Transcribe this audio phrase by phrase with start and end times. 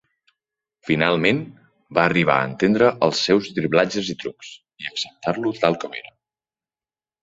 [0.87, 1.41] Finalment,
[1.99, 6.17] va arribar a entendre els seus driblatges i trucs, i a acceptar-lo tal com era.